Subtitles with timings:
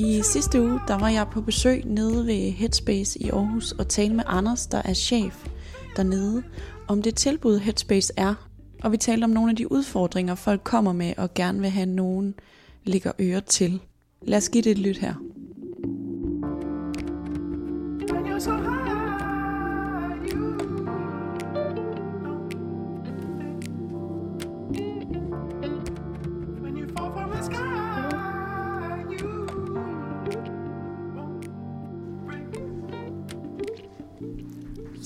[0.00, 4.14] I sidste uge, der var jeg på besøg nede ved Headspace i Aarhus og talte
[4.14, 5.46] med Anders, der er chef
[5.96, 6.42] dernede,
[6.88, 8.34] om det tilbud Headspace er.
[8.82, 11.86] Og vi talte om nogle af de udfordringer, folk kommer med og gerne vil have
[11.86, 12.34] nogen
[12.84, 13.80] ligger øre til.
[14.22, 15.14] Lad os give det et lyt her.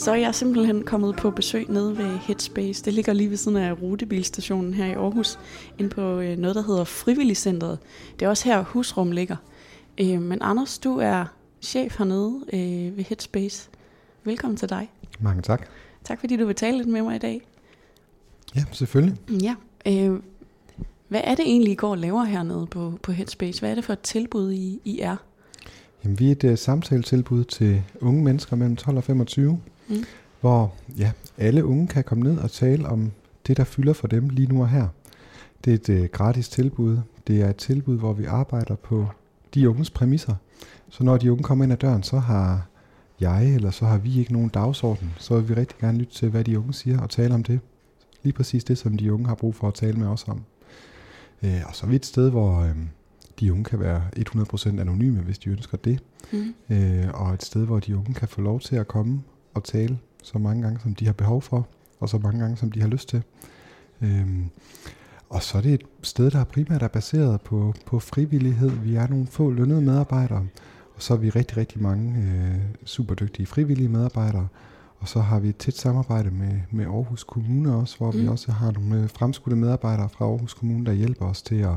[0.05, 2.85] Så er jeg simpelthen kommet på besøg nede ved Headspace.
[2.85, 5.39] Det ligger lige ved siden af rutebilstationen her i Aarhus,
[5.79, 7.79] ind på øh, noget, der hedder Frivilligcentret.
[8.19, 9.37] Det er også her, husrum ligger.
[10.01, 11.25] Øh, Men Anders, du er
[11.63, 13.71] chef hernede øh, ved Headspace.
[14.25, 14.91] Velkommen til dig.
[15.21, 15.67] Mange tak.
[16.05, 17.43] Tak fordi du vil tale lidt med mig i dag.
[18.57, 19.17] Ja, selvfølgelig.
[19.43, 19.55] Ja.
[21.09, 23.61] Hvad er det egentlig, I går og laver hernede på, på Headspace?
[23.61, 25.17] Hvad er det for et tilbud, I, I er?
[26.05, 30.05] Jamen, vi er et uh, samtaletilbud til unge mennesker mellem 12 og 25, Mm.
[30.41, 33.11] hvor ja, alle unge kan komme ned og tale om
[33.47, 34.89] det, der fylder for dem lige nu og her.
[35.65, 36.99] Det er et uh, gratis tilbud.
[37.27, 39.07] Det er et tilbud, hvor vi arbejder på
[39.55, 40.35] de unges præmisser.
[40.89, 42.67] Så når de unge kommer ind ad døren, så har
[43.21, 45.15] jeg eller så har vi ikke nogen dagsorden.
[45.19, 47.61] Så vil vi rigtig gerne lytte til, hvad de unge siger og tale om det.
[48.23, 50.43] Lige præcis det, som de unge har brug for at tale med os om.
[51.43, 52.77] Øh, og så er vi et sted, hvor øh,
[53.41, 56.03] de unge kan være 100% anonyme, hvis de ønsker det.
[56.33, 56.55] Mm.
[56.71, 59.23] Øh, og et sted, hvor de unge kan få lov til at komme
[59.55, 61.69] og tale så mange gange, som de har behov for,
[62.01, 63.23] og så mange gange, som de har lyst til.
[64.03, 64.51] Øhm,
[65.29, 68.71] og så er det et sted, der primært er baseret på, på frivillighed.
[68.71, 70.47] Vi er nogle få lønnede medarbejdere,
[70.97, 74.49] og så er vi rigtig, rigtig mange øh, superdygtige frivillige medarbejdere.
[74.99, 78.19] Og så har vi et tæt samarbejde med, med Aarhus Kommune også, hvor mm.
[78.19, 81.77] vi også har nogle øh, fremskudte medarbejdere fra Aarhus Kommune, der hjælper os til at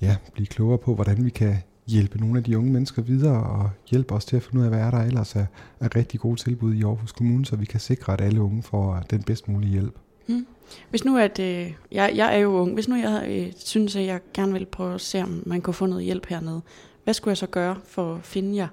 [0.00, 1.56] ja, blive klogere på, hvordan vi kan
[1.86, 4.70] hjælpe nogle af de unge mennesker videre og hjælpe os til at finde ud af,
[4.70, 5.46] hvad er der ellers er,
[5.80, 9.04] er rigtig gode tilbud i Aarhus Kommune, så vi kan sikre, at alle unge får
[9.10, 9.94] den bedst mulige hjælp.
[10.28, 10.46] Mm.
[10.90, 14.06] Hvis nu at, øh, jeg, jeg er jo ung, hvis nu jeg øh, synes, at
[14.06, 16.60] jeg gerne vil prøve at se, om man kunne få noget hjælp hernede,
[17.04, 18.68] hvad skulle jeg så gøre for at finde jer?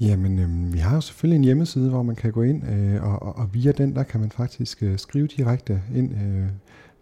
[0.00, 3.22] Jamen, øh, vi har jo selvfølgelig en hjemmeside, hvor man kan gå ind, øh, og,
[3.22, 6.48] og, og via den, der kan man faktisk øh, skrive direkte ind øh,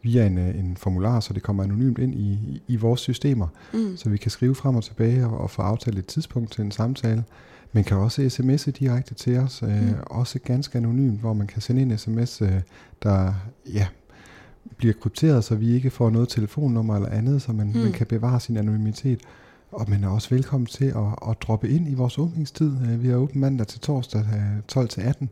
[0.03, 3.47] via en, øh, en formular, så det kommer anonymt ind i, i, vores systemer.
[3.75, 3.97] Mm.
[3.97, 6.71] Så vi kan skrive frem og tilbage og, og få aftalt et tidspunkt til en
[6.71, 7.25] samtale.
[7.73, 9.95] Man kan også sms'e direkte til os, øh, Mm.
[10.07, 12.53] også ganske anonymt, hvor man kan sende en sms, øh,
[13.03, 13.35] der
[13.75, 13.87] ja,
[14.77, 17.81] bliver krypteret, så vi ikke får noget telefonnummer eller andet, så man, Mm.
[17.81, 19.21] man kan bevare sin anonymitet.
[19.73, 22.73] Og man er også velkommen til at, at droppe ind i vores åbningstid.
[22.91, 25.31] Øh, Vi er åben mandag til torsdag øh, 12 til 18.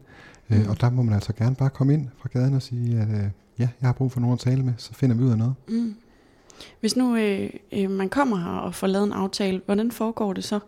[0.48, 0.56] Mm.
[0.68, 3.24] Og der må man altså gerne bare komme ind fra gaden og sige, at øh,
[3.60, 5.54] ja, jeg har brug for nogen at tale med, så finder vi ud af noget.
[5.68, 5.94] Mm.
[6.80, 10.44] Hvis nu øh, øh, man kommer her og får lavet en aftale, hvordan foregår det
[10.44, 10.60] så?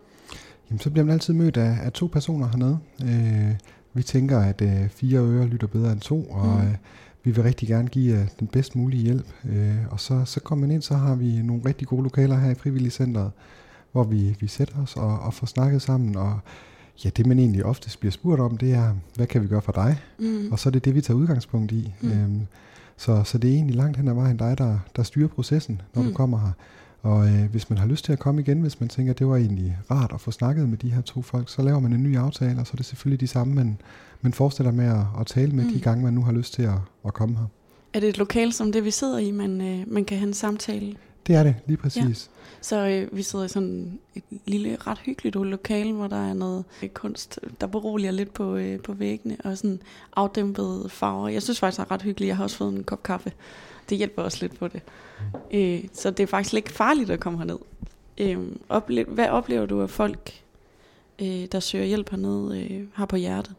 [0.69, 2.79] Jamen, så bliver man altid mødt af, af to personer hernede.
[3.03, 3.55] Øh,
[3.93, 6.67] vi tænker, at øh, fire ører lytter bedre end to, og Mm.
[6.67, 6.73] øh,
[7.23, 9.27] vi vil rigtig gerne give øh, den bedst mulige hjælp.
[9.49, 12.51] Øh, og så, så kommer man ind, så har vi nogle rigtig gode lokaler her
[12.51, 13.31] i Frivilligcenteret,
[13.91, 16.15] hvor vi, vi sætter os og, og får snakket sammen.
[16.15, 16.39] Og
[17.05, 19.71] ja, det man egentlig oftest bliver spurgt om, det er, hvad kan vi gøre for
[19.71, 19.97] dig?
[20.19, 20.51] Mm.
[20.51, 21.93] Og så er det det, vi tager udgangspunkt i.
[22.01, 22.09] Mm.
[22.09, 22.47] Mm.
[22.97, 26.01] Så, så det er egentlig langt hen ad vejen dig, der, der styrer processen, når
[26.01, 26.07] Mm.
[26.07, 26.51] du kommer her.
[27.01, 29.27] Og øh, hvis man har lyst til at komme igen, hvis man tænker, at det
[29.27, 32.03] var egentlig rart at få snakket med de her to folk, så laver man en
[32.03, 33.81] ny aftale, og så er det selvfølgelig de samme, men
[34.21, 35.71] man fortsætter med at, at tale med mm.
[35.73, 37.45] de gange, man nu har lyst til at, at komme her.
[37.93, 40.33] Er det et lokal som det, vi sidder i, man, øh, man kan have en
[40.33, 40.95] samtale?
[41.27, 42.29] Det er det, lige præcis.
[42.61, 46.63] Så øh, vi sidder i sådan et lille, ret hyggeligt lokale, hvor der er noget
[46.83, 49.79] øh, kunst, der beroliger lidt på, øh, på væggene, og sådan
[50.15, 51.27] afdæmpede farver.
[51.27, 52.27] Jeg synes faktisk, det er ret hyggeligt.
[52.27, 53.31] Jeg har også fået en kop kaffe.
[53.89, 54.81] Det hjælper også lidt på det.
[55.53, 57.57] Øh, så det er faktisk ikke farligt at komme herned.
[58.17, 58.37] Øh,
[58.69, 60.31] ople- hvad oplever du af folk,
[61.21, 63.53] øh, der søger hjælp hernede, øh, har på hjertet?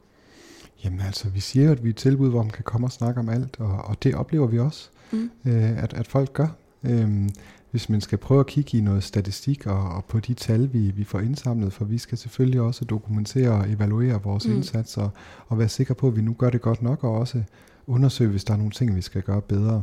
[0.84, 2.92] Jamen altså, vi siger jo, at vi er et tilbud, hvor man kan komme og
[2.92, 5.30] snakke om alt, og, og det oplever vi også, Mm.
[5.46, 6.46] øh, at, at folk gør.
[6.84, 7.28] Øhm,
[7.70, 10.90] hvis man skal prøve at kigge i noget statistik og, og på de tal, vi,
[10.90, 14.50] vi får indsamlet, for vi skal selvfølgelig også dokumentere og evaluere vores Mm.
[14.50, 14.56] mm.
[14.56, 15.10] indsats, og,
[15.48, 17.42] og være sikre på, at vi nu gør det godt nok, og også
[17.86, 19.82] undersøge, hvis der er nogle ting, vi skal gøre bedre.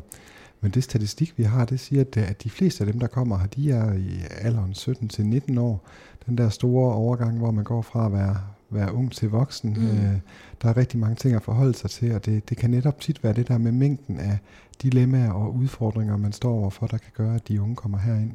[0.62, 3.38] Men det statistik, vi har, det siger, at, at de fleste af dem, der kommer
[3.38, 5.88] her, de er i alderen 17 til 19 år.
[6.26, 8.38] Den der store overgang, hvor man går fra at være,
[8.72, 9.74] være ung til voksen.
[9.74, 9.88] Mm.
[9.88, 10.20] Øh,
[10.62, 13.24] der er rigtig mange ting at forholde sig til, og det, det kan netop tit
[13.24, 14.38] være det der med mængden af
[14.82, 18.32] dilemmaer og udfordringer, man står overfor, der kan gøre, at de unge kommer herind.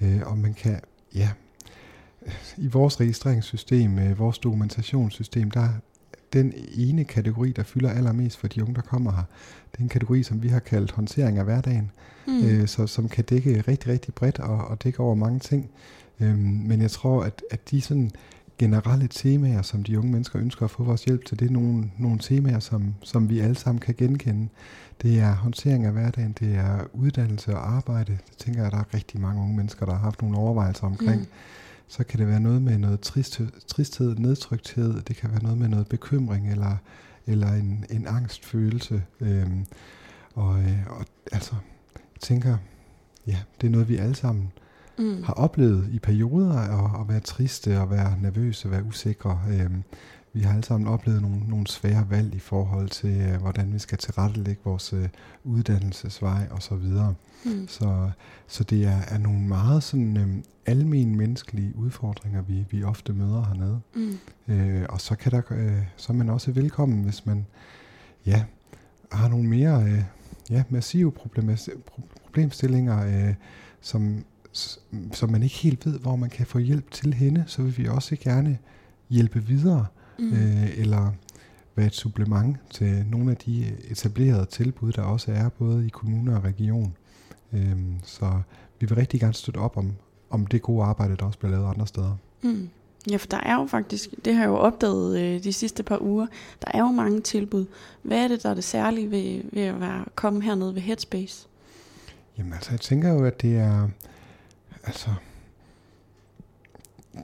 [0.00, 0.80] Øh, og man kan,
[1.14, 1.28] ja,
[2.56, 5.68] i vores registreringssystem, øh, vores dokumentationssystem, der
[6.32, 9.22] den ene kategori, der fylder allermest for de unge, der kommer her.
[9.72, 11.90] Det er en kategori, som vi har kaldt håndtering af hverdagen,
[12.28, 12.44] Mm.
[12.44, 15.70] øh, så, som kan dække rigtig, rigtig bredt og, og dække over mange ting.
[16.20, 18.10] Øhm, men jeg tror, at, at de sådan
[18.58, 21.90] generelle temaer, som de unge mennesker ønsker at få vores hjælp til, det er nogle,
[21.98, 24.48] nogle temaer, som, som vi alle sammen kan genkende.
[25.02, 28.12] Det er håndtering af hverdagen, det er uddannelse og arbejde.
[28.12, 30.86] Det tænker jeg, at der er rigtig mange unge mennesker, der har haft nogle overvejelser
[30.86, 31.20] omkring.
[31.20, 31.26] Mm.
[31.88, 35.68] Så kan det være noget med noget tristhed, tristhed nedtrykthed, det kan være noget med
[35.68, 36.76] noget bekymring eller,
[37.26, 39.02] eller en, en angstfølelse.
[39.20, 39.66] Øhm,
[40.34, 41.54] og, øh, og altså,
[42.14, 42.56] jeg tænker,
[43.26, 44.52] ja, det er noget, vi alle sammen
[44.98, 45.22] Mm.
[45.22, 49.40] har oplevet i perioder at, at være triste og være nervøse, være usikre.
[49.50, 49.82] Øhm,
[50.32, 53.78] vi har alle sammen oplevet nogle, nogle svære valg i forhold til, øh, hvordan vi
[53.78, 55.08] skal tilrettelægge vores øh,
[55.44, 56.84] uddannelsesvej osv.
[57.44, 57.68] Mm.
[57.68, 58.10] Så,
[58.46, 63.44] så det er, er nogle meget sådan øhm, almen menneskelige udfordringer, vi, vi ofte møder
[63.44, 63.80] hernede.
[63.94, 64.54] Mm.
[64.54, 67.46] Øh, og så kan der, øh, så er man også velkommen, hvis man
[68.26, 68.44] ja,
[69.12, 70.02] har nogle mere øh,
[70.50, 73.34] ja, massive problemstillinger, øh,
[73.80, 74.24] som,
[75.12, 77.88] som man ikke helt ved, hvor man kan få hjælp til hende, så vil vi
[77.88, 78.58] også gerne
[79.10, 79.86] hjælpe videre,
[80.18, 80.32] Mm.
[80.32, 81.12] øh, eller
[81.74, 86.36] være et supplement til nogle af de etablerede tilbud, der også er både i kommuner
[86.36, 86.96] og region.
[87.52, 88.40] Øh, så
[88.80, 89.92] vi vil rigtig gerne støtte op om,
[90.30, 92.16] om det gode arbejde, der også bliver lavet andre steder.
[92.42, 92.68] Mm.
[93.10, 96.02] Ja, for der er jo faktisk, det har jeg jo opdaget øh, de sidste par
[96.02, 96.26] uger,
[96.62, 97.66] der er jo mange tilbud.
[98.02, 101.46] Hvad er det, der er det særlige ved, ved at være, komme hernede ved Headspace?
[102.38, 103.88] Jamen altså, jeg tænker jo, at det er,
[104.86, 105.08] altså,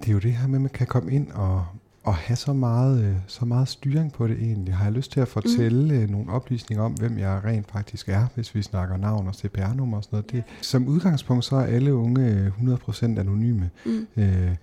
[0.01, 1.67] det er jo det her med, at man kan komme ind og,
[2.05, 4.75] og have så meget, øh, så meget styring på det egentlig.
[4.75, 6.13] Har jeg lyst til at fortælle mm.
[6.13, 10.05] nogle oplysninger om, hvem jeg rent faktisk er, hvis vi snakker navn og CPR-nummer og
[10.05, 10.31] sådan noget.
[10.33, 13.71] Det, som udgangspunkt, så er alle unge øh, 100% anonyme.
[13.87, 14.07] Mm.
[14.17, 14.55] Øh,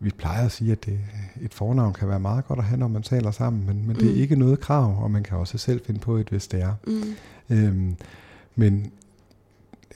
[0.00, 0.98] vi plejer at sige, at det,
[1.40, 4.08] et fornavn kan være meget godt at have, når man taler sammen, men, men det
[4.08, 4.20] er Mm.
[4.20, 6.74] ikke noget krav, og man kan også selv finde på et, hvis det er.
[6.86, 7.56] Mm.
[7.56, 7.96] Øhm,
[8.56, 8.92] men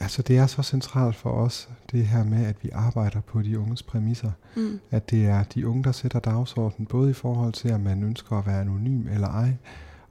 [0.01, 3.59] altså, det er så centralt for os, det her med, at vi arbejder på de
[3.59, 4.31] unges præmisser.
[4.57, 4.81] Mm.
[4.91, 8.37] At det er de unge, der sætter dagsordenen, både i forhold til, at man ønsker
[8.37, 9.53] at være anonym eller ej,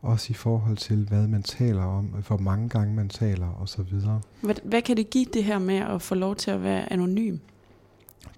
[0.02, 3.84] også i forhold til, hvad man taler om, hvor mange gange man taler osv.
[4.42, 7.38] Hvad, hvad kan det give det her med at få lov til at være anonym?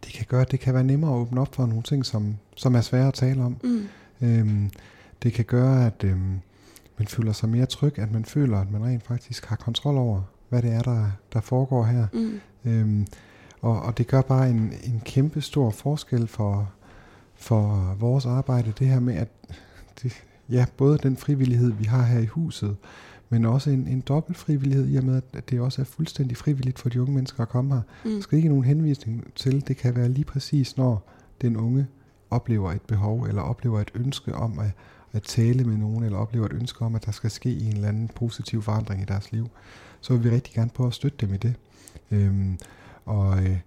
[0.05, 2.35] Det kan gøre, at det kan være nemmere at åbne op for nogle ting, som,
[2.55, 3.57] som er svære at tale om.
[3.63, 3.87] Mm.
[4.21, 4.69] Øhm,
[5.23, 6.39] det kan gøre, at øhm,
[6.97, 10.21] man føler sig mere tryg, at man føler, at man rent faktisk har kontrol over,
[10.51, 12.07] hvad det er, der, der foregår her.
[12.13, 12.39] Mm.
[12.65, 13.07] Øhm,
[13.61, 16.71] og, og det gør bare en, en kæmpe stor forskel for,
[17.35, 19.27] for vores arbejde, det her med, at
[20.03, 22.75] det, ja, både den frivillighed, vi har her i huset,
[23.29, 26.79] men også en, en dobbelt frivillighed i og med, at det også er fuldstændig frivilligt
[26.79, 27.81] for de unge mennesker at komme her.
[28.03, 28.21] Der Mm.
[28.21, 31.09] skal ikke nogen henvisning til, det kan være lige præcis, når
[31.41, 31.87] den unge
[32.31, 34.71] oplever et behov, eller oplever et ønske om at,
[35.13, 37.87] at tale med nogen, eller oplever et ønske om, at der skal ske en eller
[37.87, 39.47] anden positiv forandring i deres liv.
[40.01, 41.53] Så vil vi rigtig gerne prøve at støtte dem i det.
[42.11, 42.57] Øhm,
[43.05, 43.57] og øh,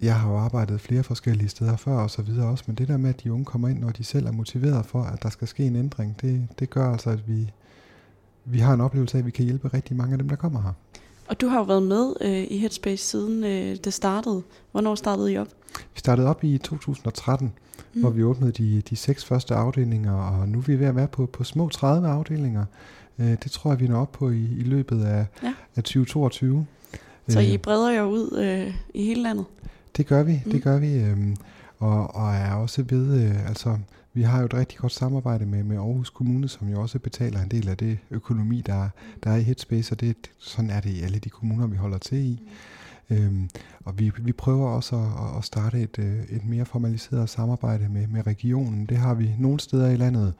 [0.00, 2.96] jeg har jo arbejdet flere forskellige steder før og så videre også, men det der
[2.96, 5.48] med, at de unge kommer ind, når de selv er motiveret for, at der skal
[5.48, 7.50] ske en ændring, det, det gør altså, at vi,
[8.44, 10.62] vi har en oplevelse af, at vi kan hjælpe rigtig mange af dem, der kommer
[10.62, 10.72] her.
[11.28, 14.42] Og du har jo været med øh, i Headspace siden øh, det startede.
[14.72, 15.48] Hvornår startede I op?
[15.94, 17.52] Vi startede op i 2013,
[17.94, 18.00] mm.
[18.00, 21.08] hvor vi åbnede de, de seks første afdelinger, og nu er vi ved at være
[21.08, 22.64] på, på små 30 afdelinger.
[23.18, 25.54] Øh, det tror jeg, vi når op på i, i løbet af, Ja.
[25.76, 26.66] af 2022.
[27.28, 29.44] Så Øh, I breder jer ud øh, i hele landet?
[29.96, 30.50] Det gør vi, Mm.
[30.52, 30.92] det gør vi.
[30.94, 31.36] Øhm,
[31.78, 33.78] og, og er også ved, øh, altså,
[34.14, 37.42] vi har jo et rigtig godt samarbejde med, med Aarhus Kommune, som jo også betaler
[37.42, 38.88] en del af det økonomi, der,
[39.24, 41.98] der er i Headspace, og det, sådan er det i alle de kommuner, vi holder
[41.98, 42.42] til i.
[43.10, 43.48] Øhm,
[43.84, 48.06] og vi, vi prøver også at, at starte et, øh, et mere formaliseret samarbejde med,
[48.06, 48.86] med regionen.
[48.86, 50.32] Det har vi nogle steder i landet,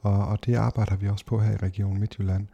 [0.00, 2.46] og, og det arbejder vi også på her i Region Midtjylland.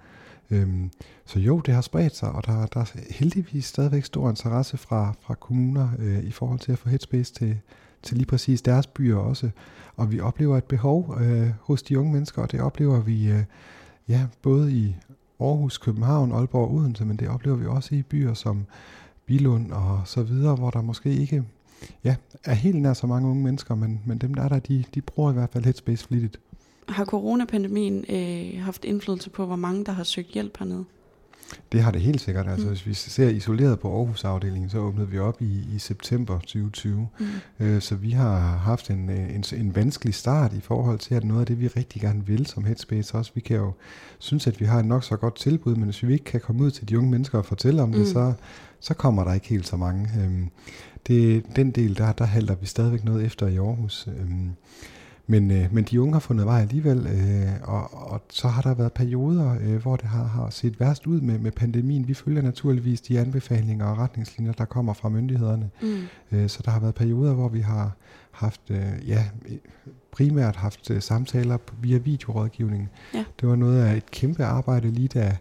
[0.51, 0.91] Øhm,
[1.25, 5.15] så jo, det har spredt sig, og der, der er heldigvis stadigvæk stor interesse fra,
[5.21, 7.59] fra kommuner øh, i forhold til at få Headspace til,
[8.03, 9.51] til lige præcis deres byer også.
[9.97, 13.45] Og vi oplever et behov øh, hos de unge mennesker, og det oplever vi øh,
[14.09, 14.97] ja, både i
[15.41, 18.67] Aarhus, København, Aalborg og Odense, men det oplever vi også i byer som
[19.27, 21.45] Bilund og så videre, hvor der måske ikke
[22.05, 24.85] ja, er helt nær så mange unge mennesker, men, men dem der er der, de,
[24.95, 26.41] de bruger i hvert fald Headspace flittigt.
[26.89, 30.85] Har coronapandemien øh, haft indflydelse på, hvor mange der har søgt hjælp hernede?
[31.73, 32.49] Det har det helt sikkert.
[32.49, 32.73] Altså, Mm.
[32.73, 37.09] hvis vi ser isoleret på Aarhus-afdelingen, så åbnede vi op i, i september 2020.
[37.19, 37.27] Mm.
[37.61, 41.25] Øh, så vi har haft en, øh, en, en vanskelig start i forhold til, at
[41.25, 43.73] noget af det, vi rigtig gerne vil som Headspace også, vi kan jo
[44.19, 46.63] synes, at vi har et nok så godt tilbud, men hvis vi ikke kan komme
[46.65, 47.95] ud til de unge mennesker og fortælle om mm.
[47.95, 48.33] Det, så,
[48.81, 50.09] så kommer der ikke helt så mange.
[50.25, 50.51] Øhm,
[51.07, 54.09] det, den del, der, der halter vi stadigvæk noget efter i Aarhus.
[54.21, 54.51] Øhm,
[55.27, 58.75] men, øh, men de unge har fundet vej alligevel, øh, og, og så har der
[58.75, 62.09] været perioder, øh, hvor det har, har set værst ud med, med pandemien.
[62.09, 65.71] Vi følger naturligvis de anbefalinger og retningslinjer, der kommer fra myndighederne.
[65.83, 66.39] Mm.
[66.39, 67.97] Øh, så der har været perioder, hvor vi har
[68.31, 69.25] haft, øh, ja,
[70.13, 72.91] primært haft øh, samtaler via videorådgivning.
[73.15, 73.25] Ja.
[73.41, 75.37] Det var noget af et kæmpe arbejde lige da,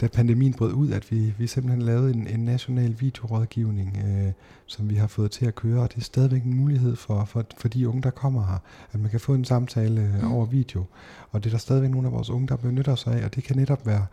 [0.00, 4.32] da pandemien brød ud, at vi, vi simpelthen lavede en, en national videorådgivning, øh,
[4.66, 7.44] som vi har fået til at køre, og det er stadigvæk en mulighed for, for,
[7.58, 8.58] for de unge, der kommer her,
[8.92, 10.32] at man kan få en samtale øh, Mm.
[10.32, 10.84] over video.
[11.30, 13.44] Og det er der stadigvæk nogle af vores unge, der benytter sig af, og det
[13.44, 14.06] kan netop være,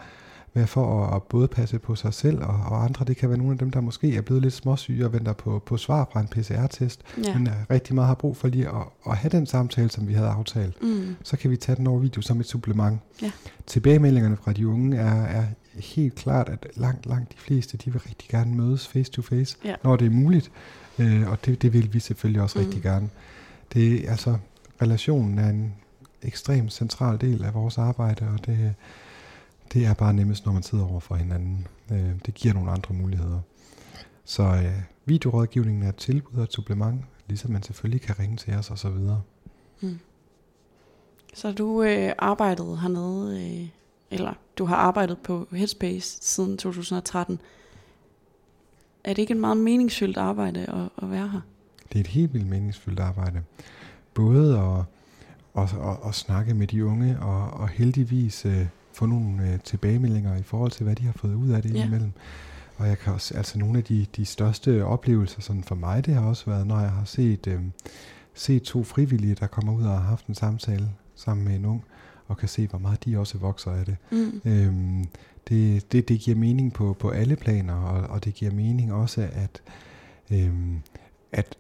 [0.56, 3.06] være for at, at både passe på sig selv og, og andre.
[3.06, 5.64] Det kan være nogle af dem, der måske er blevet lidt småsyge og venter på,
[5.66, 7.38] på svar fra en PCR-test, Ja.
[7.38, 8.74] men øh, rigtig meget har brug for lige at,
[9.10, 10.84] at have den samtale, som vi havde aftalt.
[10.84, 11.16] Mm.
[11.24, 13.00] Så kan vi tage den over video som et supplement.
[13.22, 13.32] Ja.
[13.68, 15.44] Tilbagemeldingerne fra de unge er, er
[15.76, 19.58] helt klart, at langt, langt de fleste, de vil rigtig gerne mødes face to face,
[19.66, 19.76] Ja.
[19.84, 20.52] når det er muligt.
[21.00, 22.66] Øh, og det, det vil vi selvfølgelig også Mm.
[22.66, 23.10] rigtig gerne.
[23.74, 24.38] Det, altså,
[24.82, 25.74] relationen er en
[26.22, 28.74] ekstremt central del af vores arbejde, og det,
[29.74, 31.68] det er bare nemmest, når man sidder over for hinanden.
[31.92, 33.40] Øh, det giver nogle andre muligheder.
[34.26, 38.54] Så øh, videorådgivningen er et tilbud og et supplement, ligesom man selvfølgelig kan ringe til
[38.54, 38.98] os osv.
[39.82, 40.00] Mm.
[41.34, 43.68] Så du øh, arbejdede hernede, øh,
[44.12, 47.40] eller du har arbejdet på Headspace siden 2013.
[49.04, 51.42] Er det ikke et meget meningsfyldt arbejde at, at være her?
[51.90, 53.44] Det er et helt vildt meningsfyldt arbejde.
[54.14, 54.84] Både at,
[55.64, 60.36] at, at, at snakke med de unge, og, og heldigvis øh, få nogle øh, tilbagemeldinger
[60.38, 61.76] i forhold til, hvad de har fået ud af det Ja.
[61.78, 62.12] indimellem.
[62.78, 66.14] Og jeg kan også, altså nogle af de, de største oplevelser sådan for mig, det
[66.14, 67.60] har også været, når jeg har set, øh,
[68.34, 71.84] set to frivillige, der kommer ud og har haft en samtale sammen med en ung,
[72.28, 73.96] og kan se, hvor meget de også vokser af det.
[74.12, 74.42] Mm.
[74.46, 75.06] Øhm,
[75.50, 79.30] det, det, det giver mening på, på alle planer, og, og det giver mening også,
[79.34, 79.62] at,
[80.32, 80.78] øhm,
[81.32, 81.56] at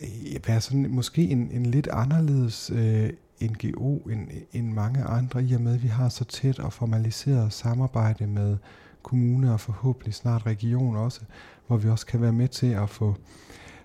[0.00, 0.08] øh,
[0.46, 3.10] være sådan måske en, en lidt anderledes øh,
[3.50, 7.52] NGO end, end mange andre, i og med at vi har så tæt og formaliseret
[7.52, 8.56] samarbejde med
[9.02, 11.20] kommuner og forhåbentlig snart region også,
[11.66, 13.14] hvor vi også kan være med til at få,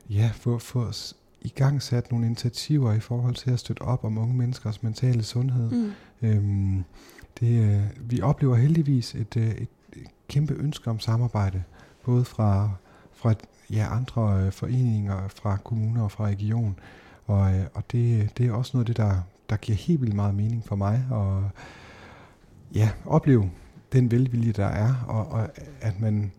[0.10, 0.92] ja, få, få
[1.42, 5.24] i gang sat nogle initiativer i forhold til at støtte op om unge menneskers mentale
[5.24, 5.72] sundhed.
[5.72, 5.92] Mm.
[6.22, 6.84] Øhm,
[7.40, 11.64] det, øh, vi oplever heldigvis et, øh, et, et kæmpe ønske om samarbejde,
[12.06, 12.70] både fra,
[13.14, 13.34] fra
[13.70, 16.80] ja, andre øh, foreninger, fra kommuner og fra region.
[17.26, 20.36] Og, og det, det er også noget af det, der, der giver helt vildt meget
[20.36, 21.06] mening for mig.
[21.12, 21.50] Og
[22.76, 23.50] ja, opleve
[23.92, 25.50] den velvilje, der er, og, og
[25.82, 26.32] at man,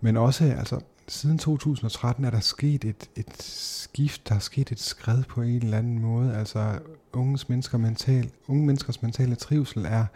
[0.00, 4.80] men også, altså, siden 2013 er der sket et, et skift, der er sket et
[4.80, 6.36] skred på en eller anden måde.
[6.36, 6.78] Altså,
[7.12, 10.06] unges mennesker mental, unge menneskers mentale trivsel er,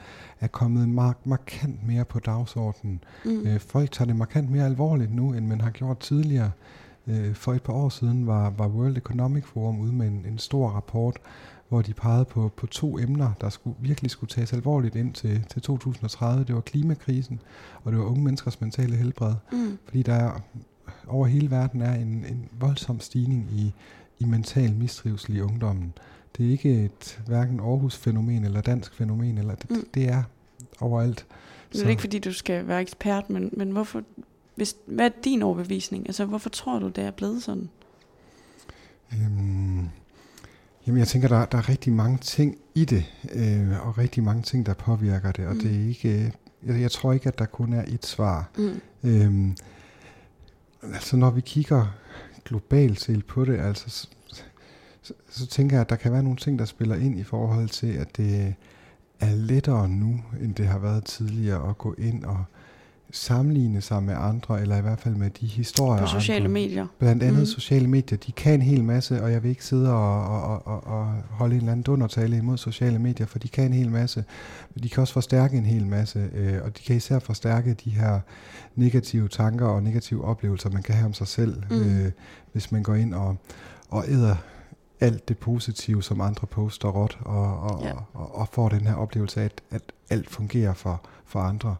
[0.41, 3.05] er kommet mark, markant mere på dagsordenen.
[3.25, 3.47] Mm.
[3.47, 6.51] Øh, folk tager det markant mere alvorligt nu, end man har gjort tidligere.
[7.07, 10.39] Øh, for et par år siden var, var World Economic Forum ude med en, en
[10.39, 11.17] stor rapport,
[11.73, 15.45] hvor de pegede på, på to emner, der skulle, virkelig skulle tages alvorligt ind til,
[15.51, 16.45] til 2030.
[16.45, 17.41] Det var klimakrisen,
[17.85, 19.35] og det var unge menneskers mentale helbred.
[19.53, 19.79] Mm.
[19.85, 20.41] Fordi der er,
[21.07, 23.73] over hele verden er en, en voldsom stigning i,
[24.19, 25.93] i mental mistrivsel i ungdommen.
[26.37, 29.87] Det er ikke et hverken Aarhus-fænomen eller dansk fænomen, eller det, Mm.
[29.95, 30.23] det er
[30.81, 31.27] overalt.
[31.73, 34.03] Det er ikke fordi, du skal være ekspert, men, men hvorfor,
[34.55, 36.07] hvis, hvad er din overbevisning?
[36.07, 37.69] Altså, hvorfor tror du, det er blevet sådan?
[39.13, 39.89] Øhm,
[40.87, 44.43] jamen, jeg tænker, der, der er rigtig mange ting i det, øh, og rigtig mange
[44.43, 45.61] ting, der påvirker det, og Mm.
[45.61, 46.25] det er ikke...
[46.25, 46.31] øh,
[46.67, 48.51] Jeg, jeg tror ikke, at der kun er et svar.
[48.59, 48.81] Mm.
[49.05, 49.57] Øhm,
[50.83, 51.87] altså, når vi kigger
[52.45, 54.09] globalt set på det, altså, så,
[55.03, 57.69] så, så tænker jeg, at der kan være nogle ting, der spiller ind i forhold
[57.69, 58.55] til, at det
[59.21, 62.45] er lettere nu, end det har været tidligere at gå ind og
[63.15, 66.87] sammenligne sig med andre, eller i hvert fald med de historier, På sociale andre medier.
[66.99, 67.47] Blandt andet mm.
[67.47, 68.19] sociale medier.
[68.19, 71.55] De kan en hel masse, og jeg vil ikke sidde og, og, og, og, holde
[71.55, 74.25] en eller anden dundertale imod sociale medier, for de kan en hel masse.
[74.83, 78.21] De kan også forstærke en hel masse, øh, og de kan især forstærke de her
[78.77, 81.77] negative tanker og negative oplevelser, man kan have om sig selv, Mm.
[81.77, 82.13] øh,
[82.53, 83.37] hvis man går ind og,
[83.91, 84.37] og æder
[85.01, 87.93] alt det positive, som andre poster råt, og, og, ja.
[88.15, 91.77] og, og får den her oplevelse af, at, at alt fungerer for, for andre.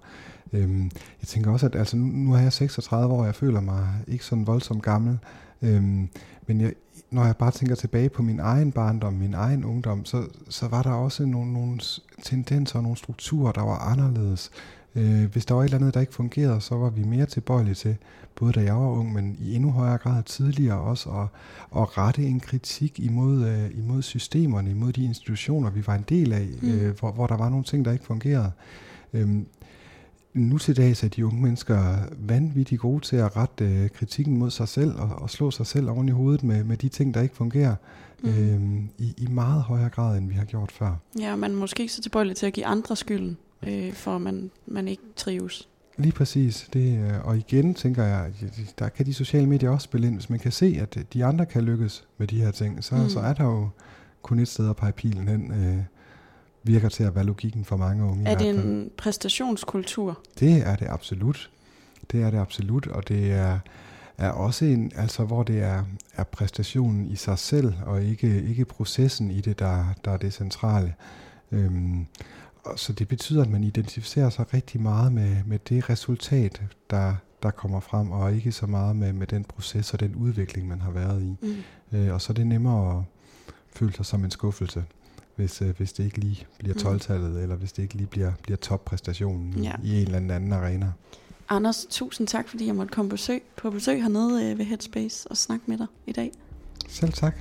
[0.53, 0.85] Øhm,
[1.21, 3.89] jeg tænker også, at altså, nu, nu er jeg 36 år, og jeg føler mig
[4.09, 5.19] ikke sådan voldsomt gammel.
[5.63, 6.09] Øhm,
[6.47, 6.73] men jeg,
[7.11, 10.83] når jeg bare tænker tilbage på min egen barndom, min egen ungdom, så, så var
[10.83, 11.81] der også nogle, nogle
[12.23, 14.51] tendenser og nogle strukturer, der var anderledes.
[14.95, 17.75] Øh, hvis der var et eller andet, der ikke fungerede, så var vi mere tilbøjelige
[17.75, 17.97] til,
[18.35, 21.27] både da jeg var ung, men i endnu højere grad tidligere også, at,
[21.81, 26.33] at rette en kritik imod, øh, imod systemerne, imod de institutioner, vi var en del
[26.33, 26.71] af, mm.
[26.71, 28.53] øh, hvor, hvor der var nogle ting, der ikke fungerede.
[29.13, 29.47] Øhm,
[30.35, 34.51] nu til dags er de unge mennesker vanvittigt gode til at rette øh, kritikken mod
[34.51, 37.21] sig selv og, og slå sig selv oven i hovedet med, med de ting, der
[37.21, 37.75] ikke fungerer
[38.23, 38.29] mm.
[38.29, 40.97] øh, i, i meget højere grad, end vi har gjort før.
[41.19, 43.37] Ja, man er måske ikke så tilbøjelig til at give andre skylden,
[43.67, 45.69] øh, for at man, man ikke trives.
[45.99, 46.69] Lige præcis.
[46.73, 48.33] Det, øh, og igen tænker jeg,
[48.79, 50.15] der kan de sociale medier også spille ind.
[50.15, 53.09] Hvis man kan se, at de andre kan lykkes med de her ting, så, mm.
[53.09, 53.69] så er der jo
[54.23, 55.53] kun et sted at pege pilen hen.
[55.53, 55.79] Øh,
[56.63, 58.29] virker til at være logikken for mange unge.
[58.29, 60.21] Er det en præstationskultur?
[60.41, 61.51] Det er det absolut.
[62.13, 63.59] Det er det absolut, og det er,
[64.19, 65.85] er også en, altså hvor det er,
[66.17, 70.33] er præstationen i sig selv, og ikke, ikke processen i det, der, der er det
[70.33, 70.95] centrale.
[71.53, 72.07] Øhm,
[72.65, 77.15] og så det betyder, at man identificerer sig rigtig meget med, med det resultat, der,
[77.43, 80.81] der kommer frem, og ikke så meget med, med den proces og den udvikling, man
[80.81, 81.37] har været i.
[81.43, 81.99] Mm.
[81.99, 83.05] Øh, og så er det nemmere at
[83.77, 84.85] føle sig som en skuffelse,
[85.37, 86.81] hvis, øh, hvis det ikke lige bliver Mm.
[86.81, 89.73] 12-tallet, eller hvis det ikke lige bliver, bliver toppræstationen i, Ja.
[89.85, 90.93] i en eller anden anden arena.
[91.49, 95.29] Anders, tusind tak, fordi jeg måtte komme på besøg, på besøg hernede øh, ved Headspace
[95.31, 96.33] og snakke med dig i dag.
[96.89, 97.35] Selv tak.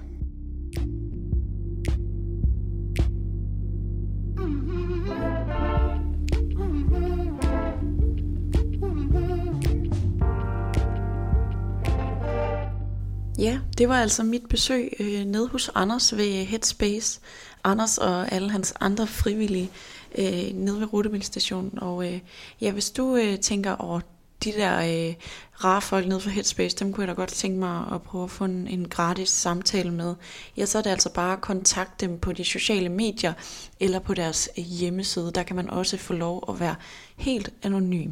[13.40, 17.20] Ja, det var altså mit besøg øh, nede hos Anders ved Headspace.
[17.64, 19.72] Anders og alle hans andre frivillige
[20.18, 21.80] øh, nede ved Rutebilstationen.
[21.80, 22.20] Og øh,
[22.62, 24.00] ja, hvis du øh, tænker over
[24.44, 25.16] de der øh,
[25.64, 28.32] rare folk nede for Headspace, dem kunne jeg da godt tænke mig at prøve at
[28.32, 30.16] få en, en gratis samtale med.
[30.58, 33.34] Ja, så er det altså bare at kontakte dem på de sociale medier
[33.80, 35.32] eller på deres øh, hjemmeside.
[35.36, 36.76] Der kan man også få lov at være
[37.18, 38.12] helt anonym.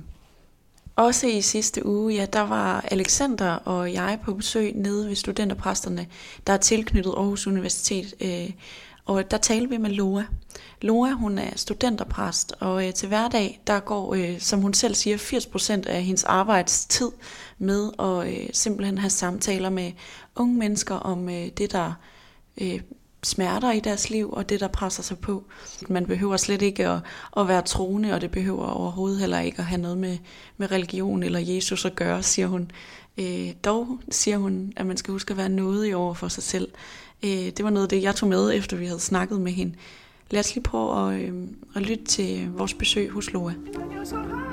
[0.95, 6.07] Også i sidste uge, ja, der var Alexander og jeg på besøg nede ved studenterpræsterne,
[6.47, 8.13] der er tilknyttet Aarhus Universitet.
[8.21, 8.49] Øh,
[9.09, 10.23] og øh, der talte vi med Loa.
[10.81, 15.17] Loa, hun er studenterpræst, og øh, til hverdag, der går, øh, som hun selv siger,
[15.17, 17.11] 80% af hendes arbejdstid
[17.57, 19.91] med at øh, simpelthen have samtaler med
[20.35, 21.93] unge mennesker om øh, det, der
[22.61, 22.81] øh,
[23.23, 25.43] smerter i deres liv, og det, der presser sig på.
[25.87, 26.99] Man behøver slet ikke at,
[27.38, 30.17] at være troende, og det behøver overhovedet heller ikke at have noget med,
[30.57, 32.71] med religion eller Jesus at gøre, siger hun.
[33.17, 36.67] Øh, dog siger hun, at man skal huske at være nådig over for sig selv.
[37.23, 39.73] Øh, det var noget af det, jeg tog med, efter vi havde snakket med hende.
[40.32, 41.34] Lad os lige prøve at, øh,
[41.75, 43.51] at lytte til vores besøg hos Loa.
[43.51, 44.49] You're so high,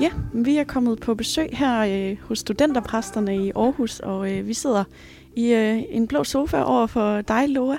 [0.00, 4.54] Ja, vi er kommet på besøg her øh, hos studenterpræsterne i Aarhus, og øh, vi
[4.54, 4.84] sidder
[5.36, 7.76] i øh, en blå sofa over for dig, Loa.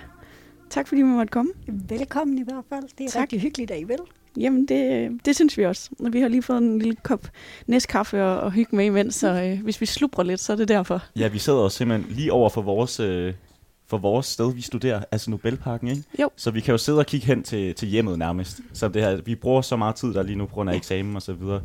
[0.70, 1.52] Tak fordi vi måtte komme.
[1.68, 2.84] Velkommen i hvert fald.
[2.98, 3.22] Det er Tak.
[3.22, 3.98] rigtig hyggeligt, at I vil.
[4.38, 5.90] Jamen, det, det synes vi også.
[6.00, 7.28] Og vi har lige fået en lille kop
[7.68, 10.68] næstkaffe og, og hygge med imens, så øh, hvis vi slubrer lidt, så er det
[10.68, 11.04] derfor.
[11.16, 13.34] Ja, vi sidder også simpelthen lige over for vores, øh,
[13.88, 16.04] for vores sted, vi studerer, altså Nobelparken, ikke?
[16.22, 16.30] Jo.
[16.36, 18.60] Så vi kan jo sidde og kigge hen til, til hjemmet nærmest.
[18.74, 20.78] Så det her, vi bruger så meget tid der lige nu på grund af Ja.
[20.78, 21.62] eksamen og så videre.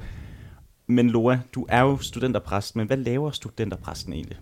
[0.87, 4.39] Men Loa, du er jo studenterpræst, men hvad laver studenterpræsten egentlig?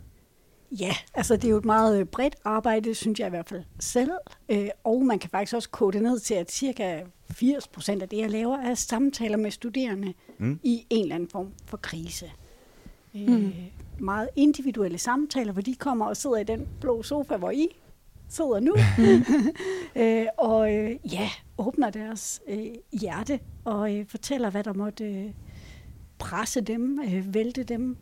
[0.80, 3.62] Ja, altså det er jo et meget øh, bredt arbejde, synes jeg i hvert fald
[3.80, 4.10] selv.
[4.48, 8.08] Øh, og man kan faktisk også kode det ned til, at cirka 80 procent af
[8.08, 10.60] det, jeg laver, er samtaler med studerende Mm.
[10.62, 12.26] i en eller anden form for krise.
[13.14, 13.52] Øh, Mm.
[13.98, 17.68] Meget individuelle samtaler, hvor de kommer og sidder i den blå sofa, hvor I
[18.28, 18.74] sidder nu.
[20.02, 22.66] øh, og øh, ja, åbner deres øh,
[23.00, 25.30] hjerte og øh, fortæller, hvad der måtte øh,
[26.18, 27.96] presse dem, øh, vælte dem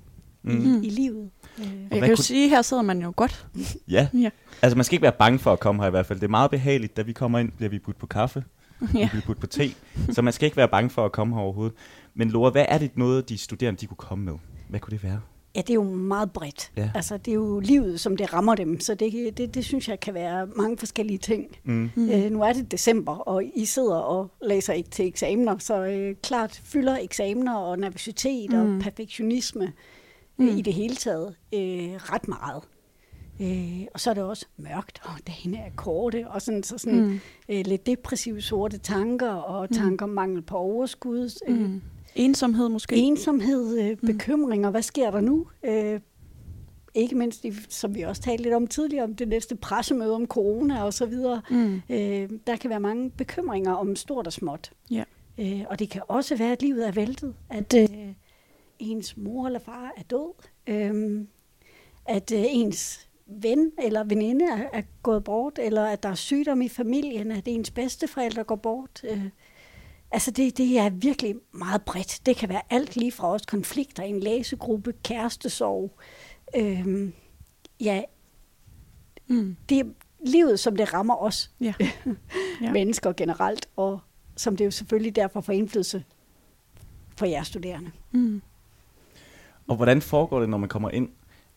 [0.45, 0.83] Mm.
[0.83, 1.31] i, i livet.
[1.59, 3.47] Øh, Jeg kan jo kunne- sige, at her sidder man jo godt.
[3.89, 4.09] Ja.
[4.15, 4.31] Ja.
[4.63, 6.21] Altså man skal ikke være bange for at komme her i hvert fald.
[6.21, 8.45] Det er meget behageligt, da vi kommer ind, bliver vi budt på kaffe,
[8.81, 9.09] vi Ja.
[9.11, 9.71] bliver budt på te.
[10.11, 11.75] Så man skal ikke være bange for at komme her overhovedet.
[12.15, 14.35] Men Laura, hvad er det noget, de studerende de kunne komme med?
[14.69, 15.21] Hvad kunne det være?
[15.55, 16.73] Ja, det er jo meget bredt.
[16.77, 16.91] Ja.
[16.95, 20.01] Altså, det er jo livet, som det rammer dem, så det, det, det synes jeg
[20.01, 21.47] kan være mange forskellige ting.
[21.65, 21.91] Mm.
[21.97, 22.11] Mm.
[22.11, 26.15] Øh, nu er det december, og I sidder og læser ikke til eksamener, så øh,
[26.23, 28.57] klart fylder eksamener og nervøsitet mm.
[28.59, 28.77] Mm.
[28.77, 29.73] og perfektionisme
[30.37, 30.49] Mm.
[30.49, 31.61] øh, i det hele taget øh,
[31.95, 32.63] ret meget.
[33.41, 37.01] Øh, og så er det også mørkt, og dagene er korte, og sådan, så sådan,
[37.01, 37.07] mm.
[37.07, 37.21] Mm.
[37.49, 41.83] øh, lidt depressive sorte tanker, og tanker om mangel på overskud, øh, Mm.
[42.15, 42.97] Ensomhed måske.
[42.97, 45.47] Ensomhed, øh, bekymringer, hvad sker der nu?
[45.63, 46.01] Øh,
[46.95, 50.83] ikke mindst, som vi også talte lidt om tidligere, om det næste pressemøde om corona
[50.83, 51.43] og så videre.
[51.51, 51.83] Mm.
[51.91, 54.73] Øh, der kan være mange bekymringer om stort og småt.
[54.91, 55.05] Ja.
[55.39, 57.35] Øh, og det kan også være, at livet er væltet.
[57.51, 57.89] At øh,
[58.79, 60.33] ens mor eller far er død.
[60.67, 61.25] Øh,
[62.07, 65.59] at øh, ens ven eller veninde er, er gået bort.
[65.63, 67.31] Eller at der er sygdom i familien.
[67.31, 69.05] At ens bedsteforældre går bort.
[69.05, 69.25] Øh,
[70.13, 72.21] Altså det, det er virkelig meget bredt.
[72.27, 75.99] Det kan være alt lige fra os konflikter i en læsegruppe, kærestesorg.
[76.57, 77.13] Øhm,
[77.81, 78.03] ja,
[79.27, 79.57] Mm.
[79.69, 79.85] det er
[80.27, 81.75] livet, som det rammer os Ja.
[81.81, 81.91] ja.
[82.63, 82.73] Ja.
[82.73, 84.01] mennesker generelt, og
[84.37, 86.05] som det jo selvfølgelig derfor får indflydelse
[87.17, 87.91] for jeres studerende.
[88.13, 88.43] Mm.
[89.69, 91.09] Og hvordan foregår det, når man kommer ind?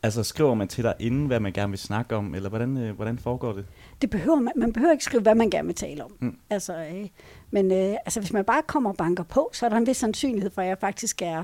[0.06, 2.96] Altså skriver man til dig inden, hvad man gerne vil snakke om, eller hvordan, øh,
[2.96, 3.66] hvordan foregår det?
[4.02, 6.16] Det behøver man, man behøver ikke skrive, hvad man gerne vil tale om.
[6.20, 6.38] Mm.
[6.50, 7.08] Altså, øh,
[7.52, 9.98] men øh, altså, hvis man bare kommer og banker på, så er der en vis
[9.98, 11.44] sandsynlighed for, at jeg faktisk er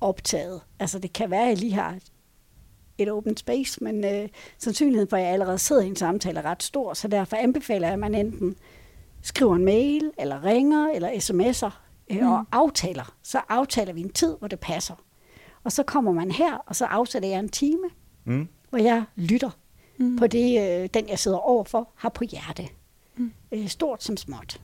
[0.00, 0.60] optaget.
[0.80, 1.96] Altså det kan være, at jeg lige har
[2.98, 6.44] et open space, men øh, sandsynligheden for, at jeg allerede sidder i en samtale er
[6.44, 8.56] ret stor, så derfor anbefaler jeg, at man enten
[9.22, 11.70] skriver en mail, eller ringer, eller sms'er,
[12.10, 12.32] øh, Mm.
[12.32, 13.14] og aftaler.
[13.22, 14.94] Så aftaler vi en tid, hvor det passer.
[15.64, 17.86] Og så kommer man her, og så afsætter jeg en time,
[18.24, 18.48] Mm?
[18.70, 19.50] hvor jeg lytter
[19.98, 20.16] Mm.
[20.18, 22.62] på det, øh, den jeg sidder overfor, har på hjerte.
[23.16, 23.32] Mm.
[23.52, 24.60] Øh, stort som småt.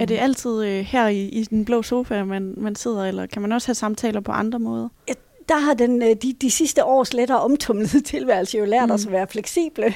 [0.00, 3.42] Er det altid øh, her i, i den blå sofa, man, man sidder, eller kan
[3.42, 4.88] man også have samtaler på andre måder?
[5.08, 5.14] Øh,
[5.48, 8.94] der har den, øh, de, de sidste års lettere omtumlede tilværelse jo lært mm.
[8.94, 9.94] os at være fleksible.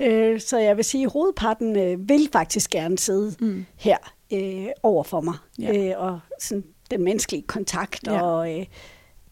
[0.00, 3.66] Øh, så jeg vil sige, at hovedparten øh, vil faktisk gerne sidde Mm.
[3.76, 3.96] her
[4.32, 5.34] øh, over for mig.
[5.58, 5.90] Ja.
[5.90, 8.06] Øh, og sådan den menneskelige kontakt.
[8.06, 8.22] Ja.
[8.22, 8.66] Og øh,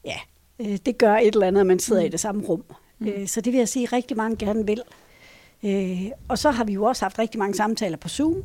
[0.04, 0.16] ja,
[0.60, 2.06] øh, det gør et eller andet, at man sidder mm.
[2.06, 2.64] I det samme rum.
[2.98, 3.06] Mm.
[3.08, 4.82] Øh, så det vil jeg sige, at rigtig mange gerne vil.
[5.64, 8.42] Øh, og så har vi jo også haft rigtig mange samtaler på Zoom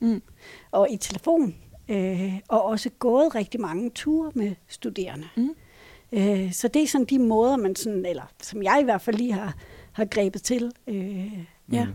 [0.00, 0.22] Mm.
[0.70, 1.54] og i telefon.
[1.88, 5.24] Øh, og også gået rigtig mange ture med studerende.
[5.36, 5.50] Mm.
[6.12, 9.16] Øh, så det er sådan de måder, man sådan, eller som jeg i hvert fald
[9.16, 9.54] lige har,
[9.92, 10.72] har grebet til.
[10.86, 11.32] Øh,
[11.72, 11.84] Ja.
[11.84, 11.90] Mm.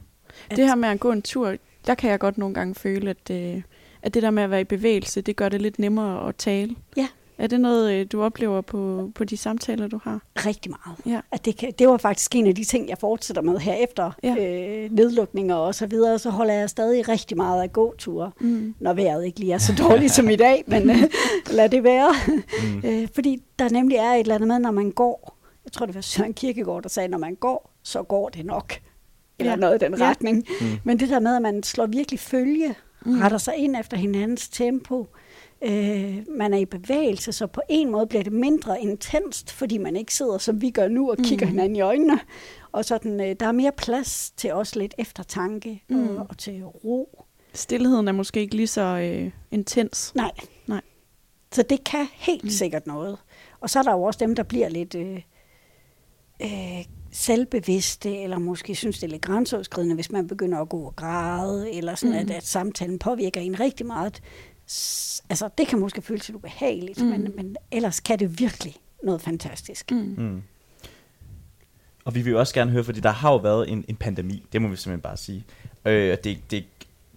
[0.50, 1.54] at, Det her med at gå en tur,
[1.88, 3.62] der kan jeg godt nogle gange føle, at, øh,
[4.02, 6.76] at det der med at være i bevægelse, det gør det lidt nemmere at tale.
[6.98, 7.08] Ja.
[7.40, 10.22] Er det noget, øh, du oplever på, på de samtaler, du har?
[10.36, 11.16] rigtig meget.
[11.16, 11.22] Ja.
[11.32, 14.12] At det, kan, det var faktisk en af de ting, jeg fortsætter med her efter
[14.24, 14.36] Ja.
[14.40, 16.20] øh, nedlukninger og så videre.
[16.20, 18.76] Så holder jeg stadig rigtig meget af gåture, Mm.
[18.80, 20.98] når vejret ikke lige er så dårligt som i dag, men øh,
[21.52, 22.14] lad det være.
[22.28, 22.90] Mm.
[22.90, 25.38] Øh, fordi der nemlig er et eller andet med, når man går.
[25.66, 28.74] Jeg tror, det var Søren Kierkegaard, der sagde, når man går, så går det nok.
[29.40, 29.56] Eller Ja.
[29.56, 29.60] ja.
[29.60, 30.10] noget i den Ja.
[30.10, 30.46] retning.
[30.62, 30.68] Mm.
[30.84, 33.12] Men det der med, at man slår virkelig følge, Mm.
[33.12, 33.20] mm.
[33.22, 35.08] retter sig ind efter hinandens tempo.
[35.62, 39.96] Øh, man er i bevægelse, så på en måde bliver det mindre intenst, fordi man
[39.96, 41.52] ikke sidder, som vi gør nu, og kigger Mm.
[41.52, 42.20] hinanden i øjnene.
[42.72, 46.18] Og sådan, øh, der er mere plads til også lidt eftertanke Mm.
[46.18, 47.26] og, og til ro.
[47.54, 50.16] Stilheden er måske ikke lige så øh, intens.
[50.16, 50.32] Nej.
[50.68, 50.82] Nej.
[51.52, 52.48] Så det kan helt Mm.
[52.48, 52.52] mm.
[52.52, 53.18] sikkert noget.
[53.60, 55.22] Og så er der jo også dem, der bliver lidt øh,
[56.42, 60.96] øh, selvbevidste, eller måske synes, det er lidt grænseoverskridende, hvis man begynder at gå og
[60.96, 62.20] græde, eller sådan, Mm.
[62.20, 64.22] at, at samtalen påvirker en rigtig meget.
[65.30, 67.08] Altså, det kan måske føles lidt ubehageligt, Mm.
[67.08, 69.92] men, men ellers kan det virkelig noget fantastisk.
[69.92, 70.16] Mm.
[70.18, 70.42] Mm.
[72.06, 74.44] Og vi vil jo også gerne høre, fordi der har jo været en, en pandemi,
[74.54, 75.46] det må vi simpelthen bare sige.
[75.86, 76.64] Øh, det, det,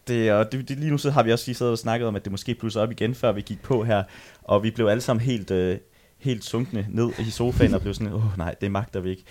[0.08, 2.16] det, og det, det, lige nu så har vi også lige siddet og snakket om,
[2.16, 4.02] at det måske blusser op igen, før vi gik på her.
[4.42, 5.78] Og vi blev alle sammen helt, øh,
[6.18, 9.24] helt sunkne ned i sofaen og blev sådan, åh oh, nej, det magter vi ikke.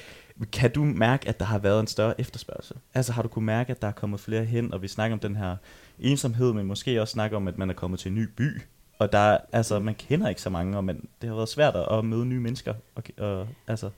[0.46, 2.76] Kan du mærke, at der har været en større efterspørgsel?
[2.94, 5.20] Altså har du kunne mærke, at der er kommet flere hen, og vi snakker om
[5.20, 5.56] den her
[6.00, 8.62] ensomhed, men måske også snakker om, at man er kommet til en ny by.
[9.00, 11.76] Og der, er- altså, man kender ikke så mange, og man, det har været svært
[11.92, 12.74] at møde nye mennesker.
[12.96, 13.90] Og, og, altså,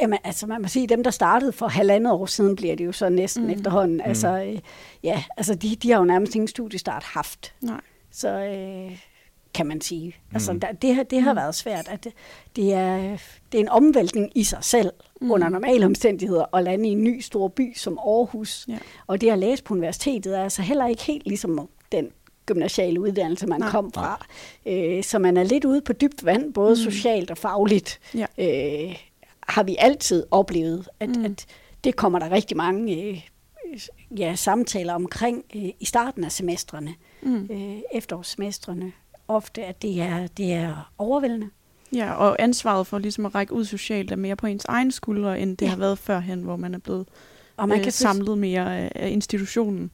[0.00, 2.92] Jamen, altså man må sige, dem, der startede for halvandet år siden, bliver det jo
[2.92, 3.48] så næsten Mm.
[3.48, 3.54] mm.
[3.54, 3.96] efterhånden.
[3.96, 4.02] Mm.
[4.04, 4.58] Altså, øh,
[5.02, 7.54] ja, altså de, de har jo nærmest ingen studiestart haft.
[7.60, 7.80] Nej.
[8.10, 8.98] Så øh,
[9.56, 10.16] kan man sige.
[10.34, 10.60] Altså, Mm.
[10.60, 11.36] der, det, har, det har Mm.
[11.36, 11.88] været svært.
[11.88, 12.12] At det,
[12.56, 12.96] det, er,
[13.52, 14.90] det er en omvæltning i sig selv,
[15.20, 15.30] Mm.
[15.30, 18.64] under normale omstændigheder, at lande i en ny stor by som Aarhus.
[18.68, 18.78] Ja.
[19.06, 22.08] Og det at læse på universitetet er altså heller ikke helt ligesom den
[22.46, 23.70] gymnasiale uddannelse, man Nej.
[23.70, 24.26] Kom fra.
[24.66, 26.76] Øh, så man er lidt ude på dybt vand, både Mm.
[26.76, 28.00] socialt og fagligt.
[28.14, 28.26] Ja.
[28.38, 28.96] Øh,
[29.48, 31.24] har vi altid oplevet, at, mm.
[31.24, 31.46] at
[31.84, 33.22] det kommer der rigtig mange øh,
[34.18, 37.48] ja, samtaler omkring øh, i starten af semestrene, Mm.
[37.50, 38.92] øh, efterårssemestrene.
[39.28, 41.50] Ofte, at det er, det er overvældende.
[41.92, 45.40] Ja, og ansvaret for ligesom at række ud socialt er mere på ens egen skuldre,
[45.40, 45.70] end det Ja.
[45.70, 47.08] har været førhen, hvor man er blevet
[47.56, 49.90] Og man, øh, kan føle, samlet mere af, institutionen.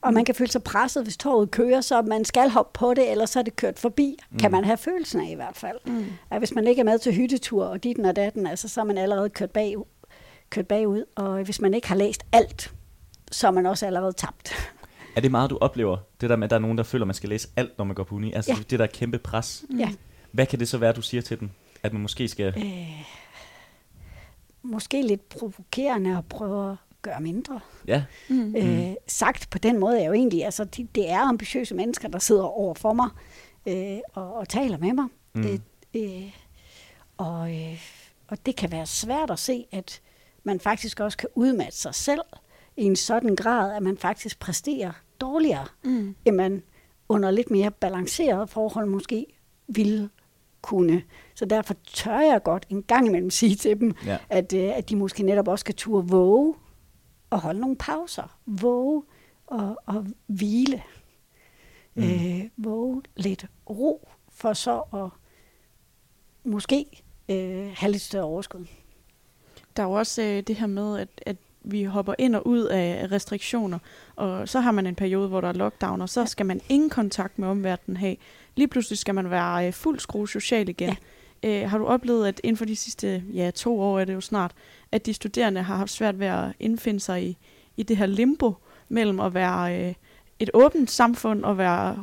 [0.00, 3.10] og man kan føle sig presset, hvis toget kører, så man skal hoppe på det,
[3.10, 4.16] eller så er det kørt forbi.
[4.30, 4.38] Mm.
[4.38, 4.52] Kan Mm.
[4.52, 5.76] man have følelsen af i hvert fald.
[5.86, 6.04] Mm.
[6.30, 8.84] At hvis man ikke er med til hyttetur og dit og datten, altså, så er
[8.84, 9.76] man allerede kørt, bag,
[10.50, 11.04] kørt bagud.
[11.16, 12.72] Og hvis man ikke har læst alt,
[13.32, 14.52] så er man også allerede tabt.
[15.16, 15.96] Er det meget, du oplever?
[16.20, 17.84] Det der med, at der er nogen, der føler, at man skal læse alt, når
[17.84, 18.32] man går på uni?
[18.32, 18.58] Altså Ja.
[18.70, 19.64] det der kæmpe pres.
[19.78, 19.90] Ja.
[20.32, 21.50] Hvad kan det så være, du siger til dem?
[21.82, 22.54] At man måske skal...
[22.56, 23.04] Øh,
[24.62, 27.60] måske lidt provokerende at prøve at gøre mindre.
[27.86, 28.36] Ja, Mm.
[28.36, 28.56] Mm.
[28.56, 32.18] Øh, sagt på den måde er jo egentlig, altså de, det er ambitiøse mennesker, der
[32.18, 33.08] sidder over for mig
[33.66, 35.06] øh, og, og taler med mig.
[35.34, 35.46] Mm.
[35.46, 35.58] Øh,
[35.94, 36.30] øh,
[37.16, 37.78] og, øh,
[38.28, 40.00] og det kan være svært at se, at
[40.44, 42.20] man faktisk også kan udmatte sig selv
[42.76, 46.14] i en sådan grad, at man faktisk præsterer dårligere, Mm.
[46.24, 46.62] end man
[47.08, 49.26] under lidt mere balancerede forhold måske
[49.68, 50.10] ville
[50.62, 51.02] kunne.
[51.34, 54.18] Så derfor tør jeg godt en gang imellem sige til dem, Ja.
[54.28, 56.54] at, øh, at de måske netop også skal turde våge
[57.30, 58.38] og holde nogle pauser.
[58.46, 59.02] Våge
[59.46, 60.82] og, og hvile.
[61.94, 62.02] Mm.
[62.02, 65.08] Øh, våge lidt ro, for så at
[66.44, 66.86] måske
[67.28, 68.66] øh, have lidt større overskud.
[69.76, 72.64] Der er jo også øh, det her med, at, at vi hopper ind og ud
[72.64, 73.78] af restriktioner,
[74.16, 76.90] og så har man en periode, hvor der er lockdown, og så skal man ingen
[76.90, 78.16] kontakt med omverdenen have.
[78.56, 80.96] Lige pludselig skal man være øh, fuld skrue social igen.
[81.42, 81.62] Ja.
[81.62, 84.20] Øh, har du oplevet, at inden for de sidste ja, to år er det jo
[84.20, 84.52] snart,
[84.92, 87.36] at de studerende har haft svært ved at indfinde sig i,
[87.76, 88.54] i det her limbo
[88.88, 89.94] mellem at være øh,
[90.38, 91.94] et åbent samfund og være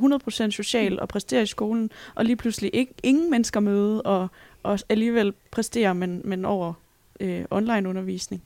[0.48, 4.28] 100% social og præstere i skolen, og lige pludselig ikke, ingen mennesker møde og,
[4.64, 6.74] og alligevel præstere, men, men over
[7.20, 8.44] øh, online undervisning.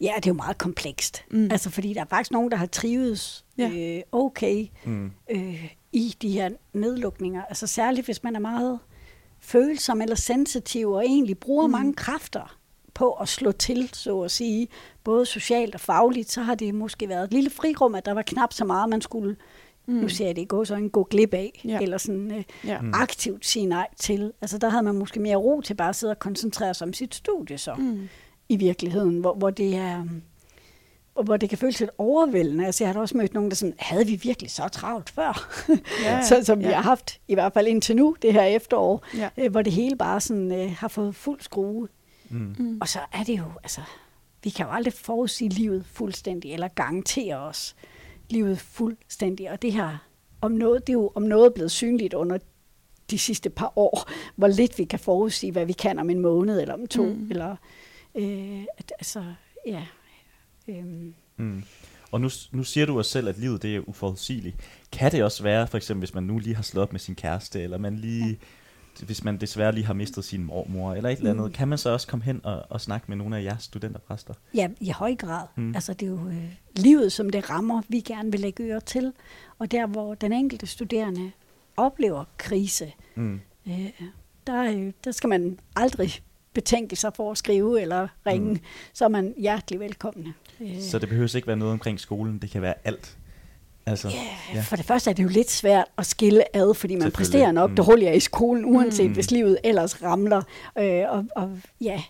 [0.00, 1.24] Ja, det er jo meget komplekst.
[1.30, 1.48] Mm.
[1.50, 3.70] Altså, fordi der er faktisk nogen, der har trives Ja.
[3.96, 5.10] øh, okay Mm.
[5.30, 7.44] øh, i de her nedlukninger.
[7.44, 8.78] Altså særligt, hvis man er meget
[9.40, 11.72] følsom eller sensitiv, og egentlig bruger Mm.
[11.72, 12.56] mange kræfter
[12.94, 14.68] på at slå til, så at sige,
[15.04, 18.22] både socialt og fagligt, så har det måske været et lille frirum, at der var
[18.22, 19.36] knap så meget, man skulle,
[19.86, 19.94] mm.
[19.94, 21.70] nu ser jeg det gå så en gå glip af, Ja.
[21.70, 21.78] ja.
[21.80, 22.80] eller sådan øh, Ja.
[22.80, 22.92] mm.
[22.94, 24.32] aktivt sige nej til.
[24.40, 26.92] Altså der havde man måske mere ro til bare at sidde og koncentrere sig om
[26.92, 28.08] sit studie så Mm.
[28.50, 30.04] I virkeligheden, hvor, hvor det er
[31.14, 32.66] og hvor det kan føles lidt overvældende.
[32.66, 35.50] Altså, jeg har da også mødt nogen, der sådan, havde vi virkelig så travlt før?
[36.04, 36.74] Ja, så, som vi ja.
[36.74, 39.28] har haft, i hvert fald indtil nu, det her efterår, Ja.
[39.38, 41.88] øh, hvor det hele bare sådan, øh, har fået fuld skrue.
[42.28, 42.54] Mm.
[42.58, 42.78] Mm.
[42.80, 43.80] Og så er det jo, altså,
[44.44, 47.76] vi kan jo aldrig forudsige livet fuldstændig, eller garantere os
[48.28, 49.50] livet fuldstændig.
[49.50, 49.96] Og det her,
[50.40, 52.38] om noget, det er jo om noget blevet synligt under
[53.10, 56.60] de sidste par år, hvor lidt vi kan forudsige, hvad vi kan om en måned
[56.60, 57.04] eller om to.
[57.04, 57.26] Mm.
[57.30, 57.56] Eller,
[58.14, 59.24] øh, at, altså,
[59.66, 59.86] ja.
[60.68, 61.62] Øhm, Mm.
[62.12, 64.56] Og nu, nu siger du også selv, at livet det er uforudsigeligt.
[64.92, 67.14] Kan det også være, for eksempel hvis man nu lige har slået op med sin
[67.14, 68.38] kæreste, eller man lige,
[69.02, 71.52] hvis man desværre lige har mistet sin mormor, eller et eller andet, Mm.
[71.52, 74.34] kan man så også komme hen og, og snakke med nogle af jeres studenterpræster?
[74.54, 75.46] Ja, i høj grad.
[75.56, 75.74] Mm.
[75.74, 79.12] Altså det er jo øh, livet, som det rammer, vi gerne vil lægge øre til.
[79.58, 81.30] Og der, hvor den enkelte studerende
[81.76, 83.40] oplever krise, Mm.
[83.68, 83.90] øh,
[84.46, 86.22] der, øh, der skal man aldrig
[86.54, 88.52] betænke sig for at skrive eller ringe.
[88.52, 88.60] Mm.
[88.92, 90.34] Så er man hjertelig velkommen.
[90.60, 93.16] Øh, Så det behøver ikke være noget omkring skolen, det kan være alt.
[93.86, 94.60] Altså, Ja, ja.
[94.60, 97.70] for det første er det jo lidt svært at skille ad, fordi man præsterer nok
[97.70, 97.76] Mm.
[97.76, 99.12] dårligere i skolen, uanset mm.
[99.14, 100.42] hvis livet ellers ramler.
[100.78, 102.02] Øh, og, og ja,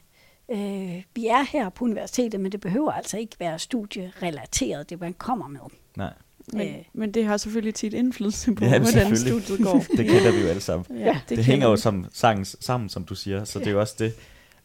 [0.51, 5.13] øh, vi er her på universitetet, men det behøver altså ikke være studierelateret, det man
[5.15, 5.61] kommer med.
[5.97, 6.13] nej.
[6.53, 6.75] Men, Øh.
[6.93, 9.85] men det har selvfølgelig tit indflydelse på, Ja, hvordan studiet går.
[9.97, 10.99] Det kender vi jo alle sammen.
[10.99, 11.79] Ja, Det, det hænger jo vi.
[11.79, 14.15] som, sammen, sammen, som du siger, så det er jo også det.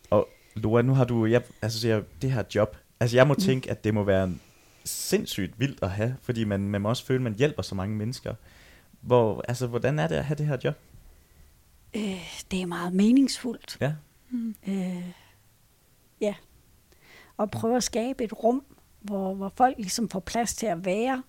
[0.10, 3.39] Og Laura, nu har du, jeg, altså siger, det her job, altså jeg må Mm.
[3.39, 4.34] tænke, at det må være
[4.86, 7.95] sindssygt vildt at have, fordi man, man må også føle, at man hjælper så mange
[7.95, 8.34] mennesker.
[9.02, 10.76] Hvor, altså, hvordan er det at have det her job?
[11.95, 13.78] Øh, det er meget meningsfuldt.
[13.82, 13.93] Ja.
[14.30, 14.56] Mm.
[14.67, 15.04] Øh,
[16.21, 16.36] ja.
[17.38, 18.63] Og prøve at skabe et rum,
[19.02, 21.24] hvor, hvor folk ligesom får plads til at være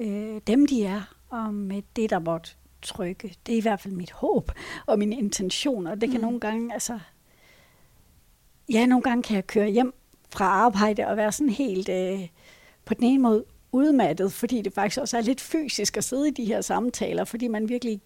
[0.00, 2.50] øh, dem, de er, og med det, der måtte
[2.82, 3.36] trykke.
[3.46, 4.52] Det er i hvert fald mit håb
[4.86, 6.14] og min intention, og det kan Mm.
[6.16, 6.22] mm.
[6.24, 6.98] nogle gange, altså,
[8.72, 9.94] ja, nogle gange kan jeg køre hjem
[10.32, 12.28] fra arbejde og være sådan helt øh,
[12.84, 16.30] på den ene måde udmattet, fordi det faktisk også er lidt fysisk at sidde i
[16.30, 18.00] de her samtaler, fordi man virkelig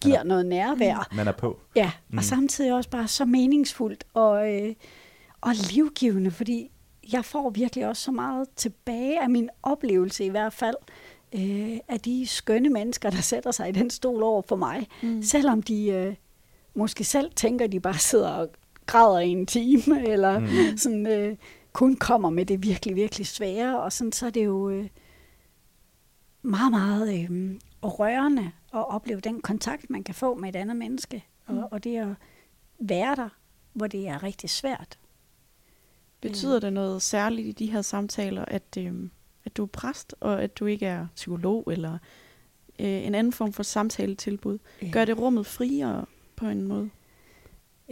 [0.00, 0.22] giver Ja.
[0.22, 1.08] noget nærvær.
[1.16, 1.60] Man er på.
[1.76, 2.18] Ja, Mm.
[2.18, 4.74] og samtidig også bare så meningsfuldt og, øh,
[5.40, 6.70] og livgivende, fordi
[7.12, 10.76] jeg får virkelig også så meget tilbage af min oplevelse i hvert fald,
[11.34, 14.88] øh, af de skønne mennesker, der sætter sig i den stol over for mig.
[15.02, 15.22] Mm.
[15.22, 16.14] Selvom de øh,
[16.74, 18.48] måske selv tænker, de bare sidder og
[18.86, 20.76] græder i en time, eller mm.
[20.76, 21.36] sådan, øh,
[21.72, 23.80] kun kommer med det virkelig, virkelig svære.
[23.80, 24.88] Og sådan, så er det jo øh,
[26.42, 31.24] meget, meget øh, rørende at opleve den kontakt, man kan få med et andet menneske.
[31.48, 31.58] Mm.
[31.58, 32.08] Og, og det at
[32.78, 33.28] være der,
[33.72, 34.98] hvor det er rigtig svært.
[36.28, 38.92] Betyder det noget særligt i de her samtaler, at, øh,
[39.44, 41.92] at du er præst, og at du ikke er psykolog, eller
[42.78, 44.58] øh, en anden form for samtaletilbud?
[44.92, 46.04] Gør det rummet friere
[46.36, 46.90] på en måde?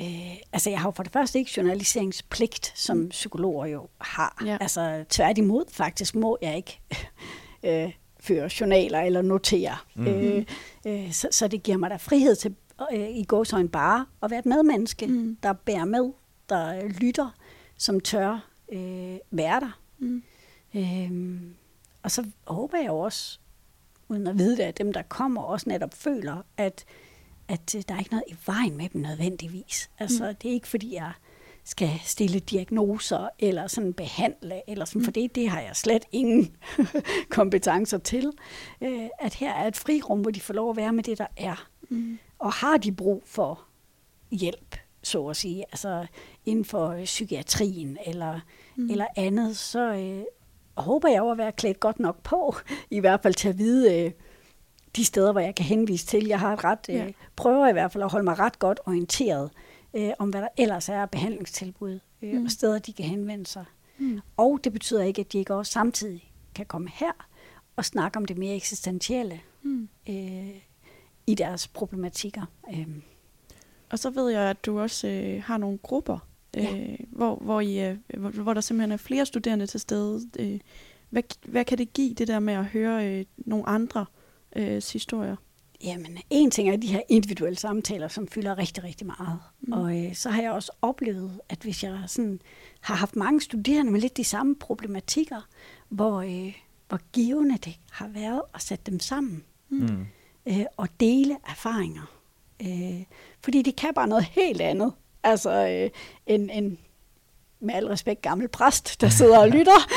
[0.00, 4.36] Øh, altså, jeg har jo for det første ikke journaliseringspligt, som psykologer jo har.
[4.40, 4.46] Mm.
[4.46, 4.56] Ja.
[4.60, 6.80] Altså, tværtimod faktisk må jeg ikke
[7.66, 9.76] øh, føre journaler eller notere.
[9.94, 10.06] Mhm.
[10.06, 10.44] Øh,
[10.86, 12.54] øh, så, så det giver mig da frihed til
[12.92, 15.12] øh, i gåsøjne bare at være et medmenneske, Mm.
[15.12, 15.36] mm.
[15.42, 16.12] der bærer med,
[16.48, 17.34] der øh, lytter,
[17.82, 19.80] som tør øh, være der.
[19.98, 20.22] Mm.
[20.74, 21.54] Øhm,
[22.02, 23.38] og så håber jeg også,
[24.08, 26.84] uden at vide det, at dem, der kommer, også netop føler, at,
[27.48, 29.90] at øh, der er ikke noget i vejen med dem nødvendigvis.
[29.98, 30.28] Altså, Mm.
[30.30, 30.34] mm.
[30.36, 31.12] det er ikke fordi, jeg
[31.64, 36.56] skal stille diagnoser eller sådan behandle, eller sådan, for det, det har jeg slet ingen
[37.30, 38.32] kompetencer til.
[38.80, 41.26] Øh, at her er et frirum, hvor de får lov at være med det, der
[41.36, 41.68] er.
[41.88, 42.18] Mm.
[42.38, 43.64] Og har de brug for
[44.30, 46.06] hjælp, så at sige, altså
[46.46, 48.40] inden for øh, psykiatrien eller,
[48.76, 48.90] mm.
[48.90, 50.22] eller andet, så øh,
[50.76, 52.54] håber jeg jo at være klædt godt nok på,
[52.90, 54.12] i hvert fald til at vide øh,
[54.96, 56.26] de steder, hvor jeg kan henvise til.
[56.26, 57.06] Jeg har et ret, øh, Ja.
[57.36, 59.50] prøver i hvert fald at holde mig ret godt orienteret
[59.94, 61.90] øh, om, hvad der ellers er af behandlingstilbud
[62.22, 62.38] øh, Mm.
[62.38, 62.44] mm.
[62.44, 63.64] og steder, de kan henvende sig.
[63.98, 64.20] Mm.
[64.36, 67.12] Og det betyder ikke, at de ikke også samtidig kan komme her
[67.76, 69.88] og snakke om det mere eksistentielle Mm.
[70.08, 70.48] øh,
[71.26, 72.42] i deres problematikker.
[72.74, 72.86] Øh.
[73.92, 76.18] Og så ved jeg, at du også øh, har nogle grupper,
[76.56, 76.96] øh, Ja.
[77.10, 80.20] hvor, hvor, I, øh, hvor, hvor der simpelthen er flere studerende til stede.
[80.38, 80.60] Øh,
[81.10, 84.06] hvad, hvad kan det give, det der med at høre øh, nogle andre
[84.56, 85.36] øh, historier?
[85.84, 89.38] Jamen, en ting er de her individuelle samtaler, som fylder rigtig, rigtig meget.
[89.60, 89.66] Mm.
[89.66, 89.72] Mm.
[89.72, 92.40] Og øh, så har jeg også oplevet, at hvis jeg sådan
[92.80, 95.40] har haft mange studerende med lidt de samme problematikker,
[95.88, 96.54] hvor, øh,
[96.88, 100.06] hvor givende det har været at sætte dem sammen Mm.
[100.46, 102.21] øh, og dele erfaringer.
[102.62, 103.02] Øh,
[103.44, 104.92] fordi det kan bare noget helt andet.
[105.22, 105.90] Altså øh,
[106.26, 106.78] en, en
[107.60, 109.88] med al respekt gammel præst, der sidder og lytter,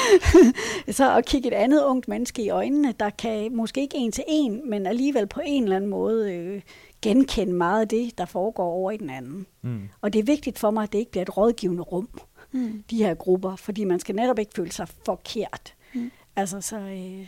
[0.91, 4.23] så at kigge et andet ungt menneske i øjnene, der kan måske ikke en til
[4.27, 6.61] en, men alligevel på en eller anden måde øh,
[7.01, 9.45] genkende meget af det, der foregår over i den anden.
[9.61, 9.89] Mm.
[10.01, 12.09] Og det er vigtigt for mig, at det ikke bliver et rådgivende rum,
[12.51, 12.83] Mm.
[12.89, 15.73] de her grupper, fordi man skal netop ikke føle sig forkert.
[15.93, 16.11] Mm.
[16.35, 17.27] Altså, så, øh,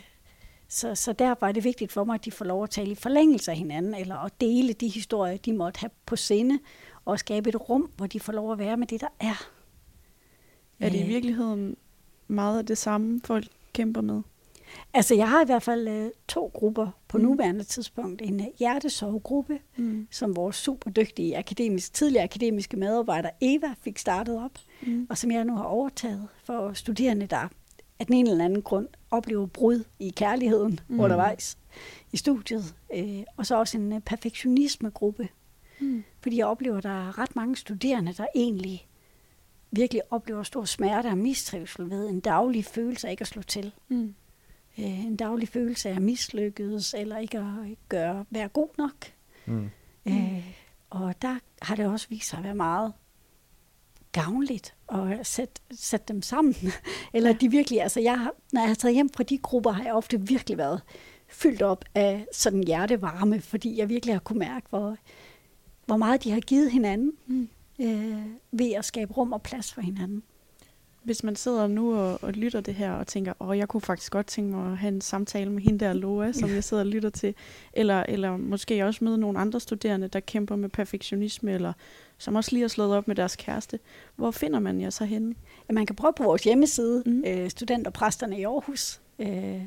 [0.68, 2.94] så, så derfor er det vigtigt for mig, at de får lov at tale i
[2.94, 6.58] forlængelse af hinanden, eller at dele de historier, de måtte have på sinde,
[7.04, 9.48] og skabe et rum, hvor de får lov at være med det, der er.
[10.80, 11.76] Er det i Øh, virkeligheden
[12.28, 14.22] meget af det samme, folk kæmper med?
[14.94, 17.24] Altså, jeg har i hvert fald øh, to grupper på Mm.
[17.24, 18.22] nuværende tidspunkt.
[18.22, 20.06] En hjertesovegruppe, Mm.
[20.10, 24.50] som vores super dygtige akademisk, tidligere akademiske medarbejder Eva fik startet op,
[24.82, 25.06] Mm.
[25.10, 27.48] og som jeg nu har overtaget for studerende, der
[28.00, 31.00] af den ene eller anden grund oplever brud i kærligheden Mm.
[31.00, 31.58] undervejs
[32.12, 32.74] i studiet.
[32.94, 35.28] Øh, og så også en øh, perfektionismegruppe,
[35.80, 36.04] Mm.
[36.20, 38.86] fordi jeg oplever, at der er ret mange studerende, der egentlig
[39.70, 43.72] virkelig oplever stor smerte og mistrivsel ved en daglig følelse af ikke at slå til.
[43.88, 44.14] Mm.
[44.78, 47.44] Øh, en daglig følelse af at mislykkedes, eller ikke at
[47.88, 49.06] gøre, være god nok.
[49.46, 49.70] Mm.
[50.08, 50.46] Øh,
[50.90, 52.92] og der har det også vist sig at være meget
[54.22, 56.54] gavnligt at sætte, sætte dem sammen.
[57.14, 59.92] Eller de virkelig, altså jeg når jeg har taget hjem fra de grupper, har jeg
[59.92, 60.80] ofte virkelig været
[61.28, 64.96] fyldt op af sådan hjertevarme, fordi jeg virkelig har kunne mærke, hvor,
[65.86, 67.48] hvor meget de har givet hinanden Mm.
[67.80, 70.22] øh, ved at skabe rum og plads for hinanden.
[71.02, 74.12] Hvis man sidder nu og, og lytter det her og tænker, åh, jeg kunne faktisk
[74.12, 76.86] godt tænke mig at have en samtale med hende der Loa, som jeg sidder og
[76.86, 77.34] lytter til,
[77.72, 81.72] eller, eller måske også møde nogle andre studerende, der kæmper med perfektionisme, eller
[82.18, 83.78] som også lige har slået op med deres kæreste.
[84.16, 85.34] Hvor finder man jer så henne?
[85.68, 87.12] Ja, man kan prøve på vores hjemmeside, Mm.
[87.12, 87.24] mm.
[87.26, 89.00] øh, Studenterpræsterne i Aarhus.
[89.18, 89.62] Øh,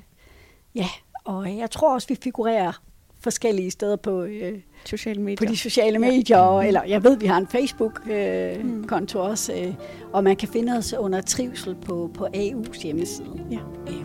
[0.75, 0.87] ja,
[1.23, 2.81] og jeg tror også, vi figurerer
[3.23, 4.53] forskellige steder på, øh,
[4.85, 5.37] Sociale medier.
[5.37, 8.79] på de sociale medier, og, eller jeg ved, vi har en Facebook-konto Mm.
[8.81, 9.73] øh, konto også, øh,
[10.13, 13.41] og man kan finde os under trivsel på, på AU's hjemmeside.
[13.51, 13.57] Ja.
[13.87, 14.03] Øh,